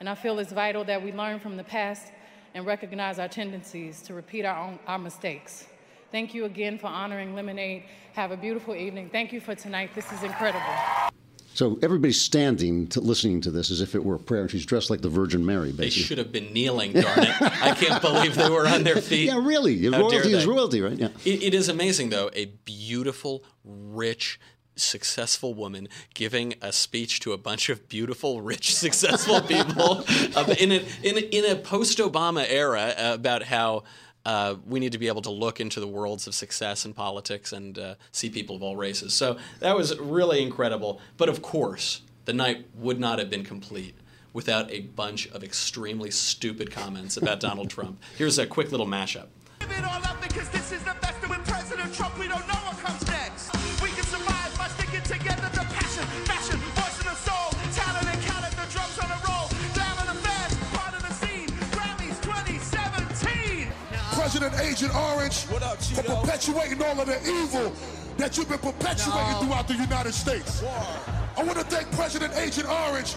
[0.00, 2.10] And I feel it's vital that we learn from the past
[2.54, 5.66] and recognize our tendencies to repeat our, own, our mistakes.
[6.14, 7.82] Thank you again for honoring Lemonade.
[8.12, 9.08] Have a beautiful evening.
[9.10, 9.90] Thank you for tonight.
[9.96, 10.62] This is incredible.
[11.54, 14.64] So everybody's standing to listening to this as if it were a prayer, and she's
[14.64, 15.72] dressed like the Virgin Mary.
[15.72, 16.04] They Basically.
[16.04, 17.42] should have been kneeling, darn it.
[17.42, 19.26] I can't believe they were on their feet.
[19.26, 19.90] Yeah, really.
[19.90, 20.96] How royalty is royalty, right?
[20.96, 21.08] Yeah.
[21.24, 24.38] It, it is amazing, though, a beautiful, rich,
[24.76, 30.04] successful woman giving a speech to a bunch of beautiful, rich, successful people
[30.36, 33.82] uh, in a, in a, in a post-Obama era uh, about how
[34.24, 37.52] uh, we need to be able to look into the worlds of success and politics
[37.52, 39.12] and uh, see people of all races.
[39.14, 41.00] So that was really incredible.
[41.16, 43.94] But of course, the night would not have been complete
[44.32, 48.02] without a bunch of extremely stupid comments about Donald Trump.
[48.16, 49.28] Here's a quick little mashup.
[64.74, 67.72] Agent Orange for perpetuating all of the evil
[68.16, 70.64] that you've been perpetuating throughout the United States.
[70.64, 73.14] I want to thank President Agent Orange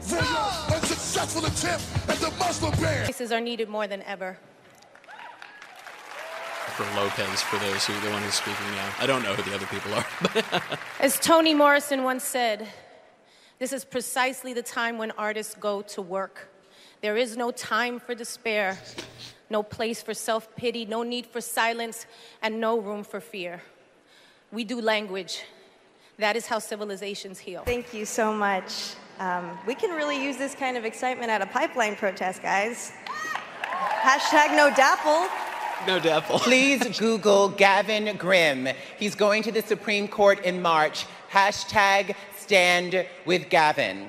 [0.00, 3.06] for your unsuccessful attempt at the Muslim ban.
[3.06, 4.38] Voices are needed more than ever.
[6.74, 8.90] for Lopez for those who the one who's speaking now.
[8.98, 10.78] I don't know who the other people are.
[11.00, 12.66] As Toni Morrison once said,
[13.60, 16.48] this is precisely the time when artists go to work.
[17.02, 18.76] There is no time for despair,
[19.50, 22.06] no place for self pity, no need for silence,
[22.42, 23.62] and no room for fear.
[24.52, 25.42] We do language.
[26.18, 27.62] That is how civilizations heal.
[27.64, 28.94] Thank you so much.
[29.20, 32.92] Um, we can really use this kind of excitement at a pipeline protest, guys.
[33.62, 35.28] Hashtag no DAPL.
[35.86, 36.40] no DAPL.
[36.40, 38.68] Please Google Gavin Grimm.
[38.98, 41.06] He's going to the Supreme Court in March.
[41.30, 44.08] Hashtag stand with Gavin.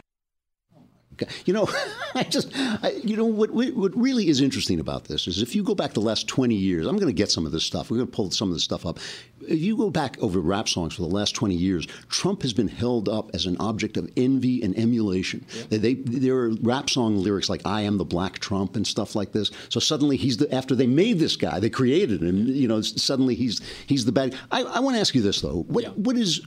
[1.45, 1.69] You know,
[2.15, 5.63] I just, I, you know, what, what really is interesting about this is if you
[5.63, 7.89] go back the last 20 years, I'm going to get some of this stuff.
[7.89, 8.99] We're going to pull some of this stuff up.
[9.41, 12.67] If you go back over rap songs for the last 20 years, Trump has been
[12.67, 15.45] held up as an object of envy and emulation.
[15.69, 19.31] They, there are rap song lyrics like "I am the Black Trump" and stuff like
[19.31, 19.51] this.
[19.69, 22.47] So suddenly he's the after they made this guy, they created him.
[22.47, 24.35] You know, suddenly he's he's the bad.
[24.51, 26.45] I, I want to ask you this though: what what is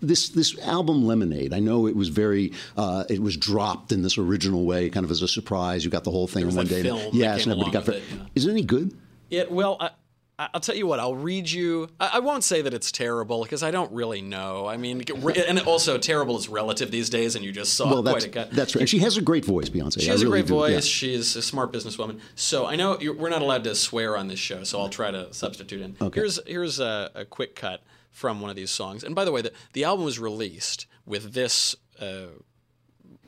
[0.00, 1.52] this this album Lemonade.
[1.52, 5.10] I know it was very uh, it was dropped in this original way, kind of
[5.10, 5.84] as a surprise.
[5.84, 6.82] You got the whole thing in one day.
[6.82, 7.88] film yes, and everybody got.
[7.88, 8.26] it, yeah.
[8.34, 8.96] Is it any good?
[9.30, 9.90] Yeah, well, I,
[10.38, 11.00] I'll tell you what.
[11.00, 11.88] I'll read you.
[11.98, 14.66] I, I won't say that it's terrible because I don't really know.
[14.66, 15.02] I mean,
[15.36, 18.28] and also terrible is relative these days, and you just saw well, quite that's a
[18.28, 18.50] cut.
[18.52, 18.80] that's right.
[18.82, 20.00] And she has a great voice, Beyonce.
[20.00, 20.76] She I has really a great do, yeah.
[20.76, 20.84] voice.
[20.84, 22.20] She's a smart businesswoman.
[22.36, 25.10] So I know you're, we're not allowed to swear on this show, so I'll try
[25.10, 25.96] to substitute in.
[26.00, 26.20] Okay.
[26.20, 27.82] Here's here's a, a quick cut
[28.18, 29.04] from one of these songs.
[29.04, 32.26] And by the way, the, the album was released with this uh,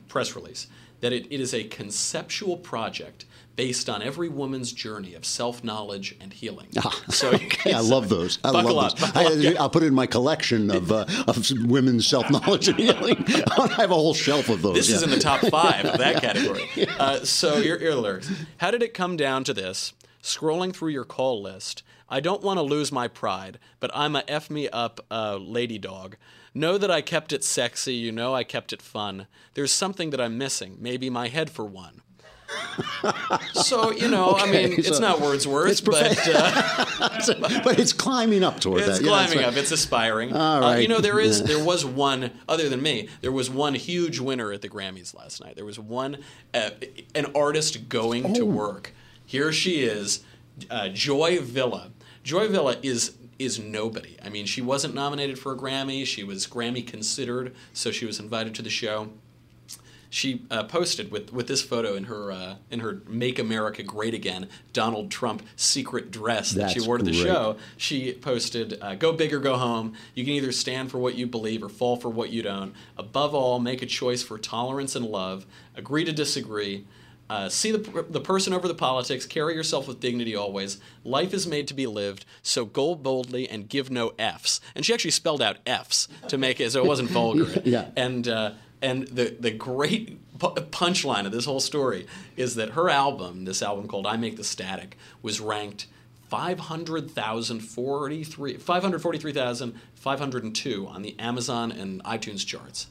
[0.09, 0.67] press release
[0.99, 3.23] that it, it is a conceptual project
[3.55, 6.67] based on every woman's journey of self knowledge and healing.
[7.09, 7.31] So
[7.65, 8.37] Yeah, I love those.
[8.43, 9.15] I love up, those.
[9.15, 9.61] I, yeah.
[9.61, 13.23] I'll put it in my collection of uh, of women's self knowledge and healing.
[13.57, 14.75] I have a whole shelf of those.
[14.75, 16.69] This is in the top five of that category.
[16.99, 18.29] Uh, so your ear lyrics.
[18.57, 19.93] How did it come down to this?
[20.21, 24.23] Scrolling through your call list, I don't want to lose my pride, but I'm a
[24.27, 26.17] f me up uh, lady dog.
[26.53, 27.93] Know that I kept it sexy.
[27.95, 29.25] You know I kept it fun.
[29.55, 30.77] There's something that I'm missing.
[30.79, 32.01] Maybe my head for one.
[33.53, 38.43] so you know, I Okay, mean, it's not Wordsworth, it's but uh, but it's climbing
[38.43, 39.05] up toward it's that.
[39.05, 39.53] Yeah, that's climbing right.
[39.53, 39.57] up.
[39.57, 40.33] It's aspiring.
[40.33, 41.47] All Uh, you know, there is Yeah.
[41.47, 43.07] there was one other than me.
[43.21, 45.55] There was one huge winner at the Grammys last night.
[45.55, 46.17] There was one
[46.53, 46.71] uh,
[47.15, 48.45] an artist going to Oh.
[48.45, 48.93] work.
[49.25, 50.21] Here she is,
[50.69, 51.91] uh, Joy Villa.
[52.23, 54.17] Joy Villa is is nobody.
[54.23, 56.05] I mean, she wasn't nominated for a Grammy.
[56.05, 59.09] She was Grammy considered, so she was invited to the show
[60.11, 64.13] she uh, posted with, with this photo in her uh, in her "Make America Great
[64.13, 67.23] Again" Donald Trump secret dress that she wore to the great.
[67.23, 67.55] show.
[67.77, 69.93] She posted, uh, "Go big or go home.
[70.13, 72.75] You can either stand for what you believe or fall for what you don't.
[72.97, 75.45] Above all, make a choice for tolerance and love.
[75.75, 76.85] Agree to disagree."
[77.31, 79.25] Uh, see the, the person over the politics.
[79.25, 80.81] Carry yourself with dignity always.
[81.05, 84.59] Life is made to be lived, so go boldly and give no F's.
[84.75, 87.47] And she actually spelled out F's to make it so it wasn't vulgar.
[87.63, 87.91] Yeah.
[87.95, 93.45] And uh, and the the great punchline of this whole story is that her album,
[93.45, 95.87] this album called "I Make the Static," was ranked
[96.27, 102.87] 500,043 543,502 on the Amazon and iTunes charts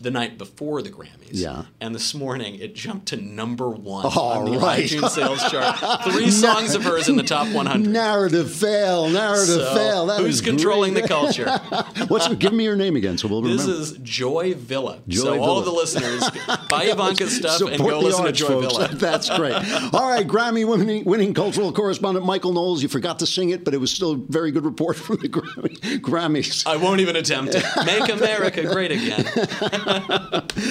[0.00, 1.30] the night before the Grammys.
[1.32, 1.64] Yeah.
[1.80, 4.84] And this morning it jumped to number one All on the right.
[4.84, 6.02] iTunes sales chart.
[6.12, 7.88] Three songs of hers in the top 100.
[7.90, 9.08] Narrative fail.
[9.08, 10.06] Narrative So, fail.
[10.06, 11.02] That who's controlling great.
[11.02, 11.50] the culture?
[12.08, 13.62] What's give me your name again, so we'll remember.
[13.62, 15.00] This is Joy Villa.
[15.08, 15.58] Joy so all Villa.
[15.60, 16.30] of the listeners,
[16.68, 18.76] buy Ivanka's stuff and go listen arts, to Joy folks.
[18.76, 18.88] Villa.
[18.94, 19.54] That's great.
[19.94, 22.82] All right, Grammy winning, winning cultural correspondent Michael Knowles.
[22.82, 25.28] You forgot to sing it, but it was still a very good report from the
[25.28, 26.66] Grammy, Grammys.
[26.66, 27.64] I won't even attempt it.
[27.84, 29.24] Make America great again.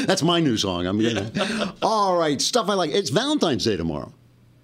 [0.05, 0.85] That's my new song.
[0.85, 1.73] I'm gonna.
[1.81, 2.91] All right, stuff I like.
[2.91, 4.11] It's Valentine's Day tomorrow.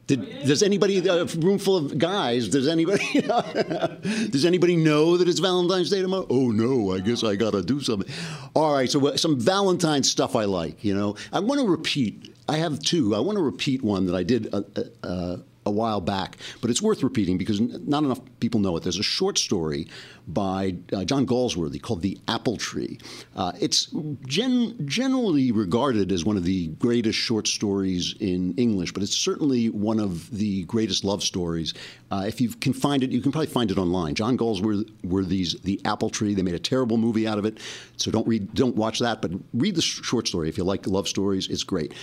[0.08, 3.22] Did, oh, does anybody, a room full of guys, does anybody,
[4.30, 6.28] does anybody know that it's Valentine's Day tomorrow?
[6.30, 8.12] Oh no, I guess I gotta do something.
[8.54, 10.84] All right, so uh, some Valentine's stuff I like.
[10.84, 12.36] You know, I want to repeat.
[12.48, 13.16] I have two.
[13.16, 14.64] I want to repeat one that I did a,
[15.02, 18.84] a, a, while back, but it's worth repeating because not enough people know it.
[18.84, 19.88] There's a short story
[20.28, 22.98] by uh, John Galsworthy called "The Apple Tree."
[23.36, 23.94] Uh, it's
[24.26, 29.70] gen- generally regarded as one of the greatest short stories in English, but it's certainly
[29.70, 31.74] one of the greatest love stories.
[32.10, 34.16] Uh, if you can find it, you can probably find it online.
[34.16, 37.60] John Galsworthy's "The Apple Tree." They made a terrible movie out of it,
[37.98, 39.22] so don't read, don't watch that.
[39.22, 41.50] But read the sh- short story if you like love stories.
[41.50, 41.94] It's great.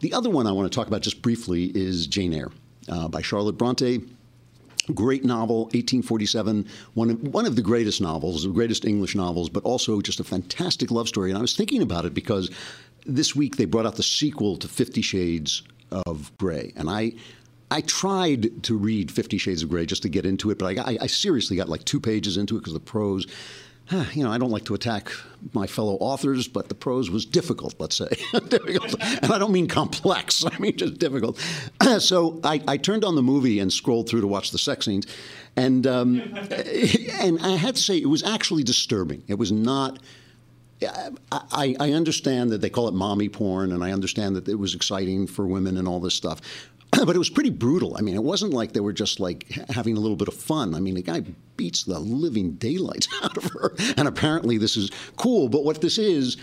[0.00, 2.50] The other one I want to talk about just briefly is Jane Eyre
[2.88, 4.00] uh, by Charlotte Bronte.
[4.92, 9.62] Great novel, 1847, one of, one of the greatest novels, the greatest English novels, but
[9.62, 11.30] also just a fantastic love story.
[11.30, 12.50] And I was thinking about it because
[13.06, 16.72] this week they brought out the sequel to Fifty Shades of Grey.
[16.76, 17.12] And I,
[17.70, 20.92] I tried to read Fifty Shades of Grey just to get into it, but I,
[20.92, 23.26] I, I seriously got like two pages into it because the prose
[24.12, 25.10] you know, I don't like to attack
[25.52, 28.08] my fellow authors, but the prose was difficult, let's say.
[28.48, 28.94] difficult.
[29.00, 31.38] And I don't mean complex, I mean just difficult.
[31.98, 35.06] so I, I turned on the movie and scrolled through to watch the sex scenes.
[35.56, 36.20] And, um,
[37.20, 39.22] and I had to say, it was actually disturbing.
[39.28, 39.98] It was not.
[41.32, 44.74] I, I understand that they call it mommy porn, and I understand that it was
[44.74, 46.40] exciting for women and all this stuff.
[47.06, 47.96] but it was pretty brutal.
[47.96, 50.74] I mean, it wasn't like they were just like having a little bit of fun.
[50.74, 51.22] I mean, the guy
[51.56, 55.48] beats the living daylights out of her, and apparently this is cool.
[55.48, 56.36] But what this is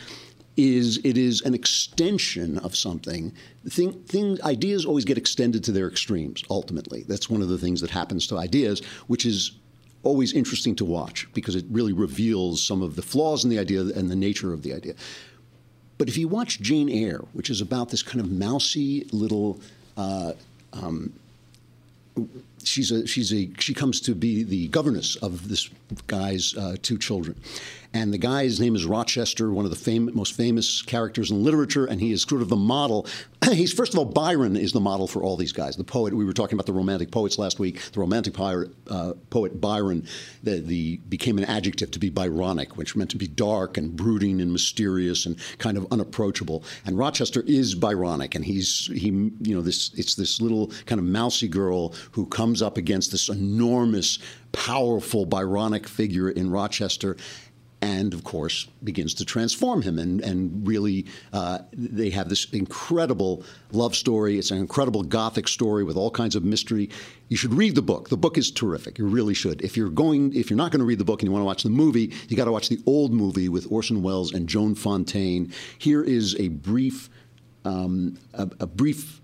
[0.58, 3.34] is it is an extension of something.
[3.70, 6.44] Thing, things, ideas always get extended to their extremes.
[6.50, 9.54] Ultimately, that's one of the things that happens to ideas, which is
[10.04, 13.82] always interesting to watch because it really reveals some of the flaws in the idea
[13.82, 14.94] and the nature of the idea.
[15.98, 19.62] But if you watch Jane Eyre, which is about this kind of mousy little
[20.74, 21.14] um,
[22.66, 25.70] she's a she's a she comes to be the governess of this
[26.08, 27.40] guy's uh, two children.
[27.94, 31.86] And the guy's name is Rochester, one of the fam- most famous characters in literature,
[31.86, 33.06] and he is sort of the model.
[33.52, 35.76] He's first of all Byron is the model for all these guys.
[35.76, 37.82] The poet we were talking about the romantic poets last week.
[37.92, 40.08] The romantic pi- uh, poet Byron,
[40.42, 44.40] the, the became an adjective to be Byronic, which meant to be dark and brooding
[44.40, 46.64] and mysterious and kind of unapproachable.
[46.86, 51.06] And Rochester is Byronic, and he's he you know this it's this little kind of
[51.06, 54.18] mousy girl who comes up against this enormous,
[54.52, 57.16] powerful Byronic figure in Rochester
[57.82, 63.44] and of course begins to transform him and, and really uh, they have this incredible
[63.72, 64.38] love story.
[64.38, 66.90] It's an incredible gothic story with all kinds of mystery.
[67.30, 68.10] You should read the book.
[68.10, 69.00] The book is terrific.
[69.00, 69.62] You really should.
[69.62, 71.48] If you're going if you're not going to read the book and you want to
[71.48, 74.76] watch the movie you got to watch the old movie with orson welles and joan
[74.76, 75.52] fontaine.
[75.78, 77.10] Here is a brief
[77.66, 79.21] um, a, a brief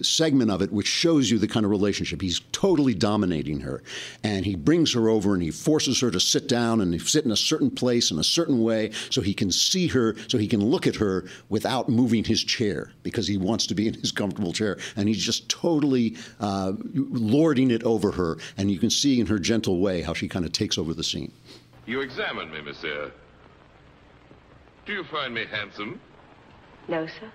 [0.00, 2.22] segment of it which shows you the kind of relationship.
[2.22, 3.82] He's totally dominating her.
[4.22, 7.30] And he brings her over and he forces her to sit down and sit in
[7.30, 10.64] a certain place in a certain way so he can see her, so he can
[10.64, 14.52] look at her without moving his chair because he wants to be in his comfortable
[14.52, 14.78] chair.
[14.96, 18.38] And he's just totally uh, lording it over her.
[18.56, 21.04] And you can see in her gentle way how she kind of takes over the
[21.04, 21.32] scene.
[21.86, 23.10] You examine me, monsieur.
[24.86, 26.00] Do you find me handsome?
[26.88, 27.30] No, sir.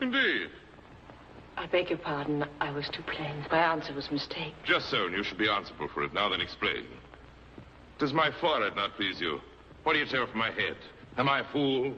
[0.00, 0.50] Indeed.
[1.60, 2.42] I beg your pardon.
[2.58, 3.44] I was too plain.
[3.50, 4.54] My answer was a mistake.
[4.64, 6.14] Just so, and you should be answerable for it.
[6.14, 6.86] Now then, explain.
[7.98, 9.40] Does my forehead not please you?
[9.82, 10.76] What do you tell from my head?
[11.18, 11.94] Am I a fool?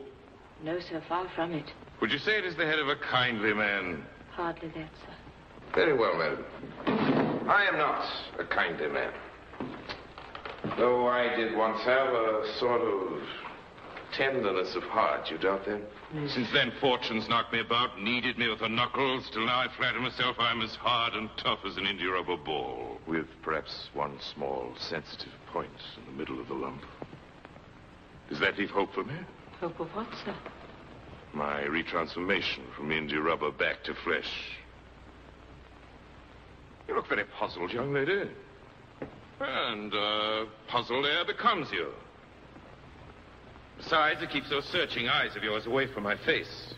[0.64, 1.00] No, sir.
[1.08, 1.70] Far from it.
[2.00, 4.04] Would you say it is the head of a kindly man?
[4.32, 5.14] Hardly that, sir.
[5.76, 6.44] Very well, madam.
[7.48, 8.04] I am not
[8.40, 9.12] a kindly man.
[10.76, 13.22] Though I did once have a sort of
[14.12, 15.80] tenderness of heart, you doubt that?
[16.28, 20.00] Since then, fortune's knocked me about, kneaded me with her knuckles, till now I flatter
[20.00, 24.74] myself I'm as hard and tough as an India rubber ball, with perhaps one small
[24.78, 26.82] sensitive point in the middle of the lump.
[28.28, 29.14] Does that leave hope for me?
[29.60, 30.34] Hope of what, sir?
[31.32, 34.30] My retransformation from India rubber back to flesh.
[36.88, 38.28] You look very puzzled, young lady.
[39.40, 41.92] And, uh, puzzled air becomes you.
[43.76, 46.71] Besides, it keeps those searching eyes of yours away from my face.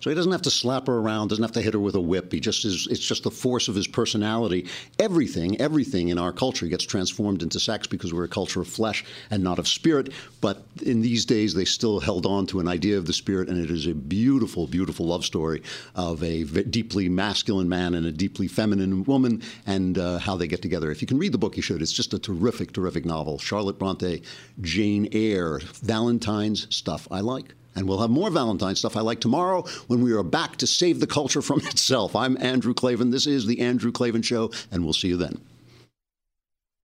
[0.00, 2.00] So he doesn't have to slap her around, doesn't have to hit her with a
[2.00, 2.32] whip.
[2.32, 4.66] He just is, it's just the force of his personality.
[4.98, 9.04] Everything, everything in our culture gets transformed into sex because we're a culture of flesh
[9.30, 10.12] and not of spirit.
[10.40, 13.62] But in these days, they still held on to an idea of the spirit, and
[13.62, 15.62] it is a beautiful, beautiful love story
[15.94, 20.62] of a deeply masculine man and a deeply feminine woman and uh, how they get
[20.62, 20.90] together.
[20.90, 21.82] If you can read the book, you should.
[21.82, 23.38] It's just a terrific, terrific novel.
[23.38, 24.22] Charlotte Bronte,
[24.60, 27.54] Jane Eyre, Valentine's stuff I like.
[27.74, 31.00] And we'll have more Valentine stuff I like tomorrow when we are back to save
[31.00, 32.16] the culture from itself.
[32.16, 33.10] I'm Andrew Klavan.
[33.10, 35.40] This is The Andrew Klavan Show, and we'll see you then.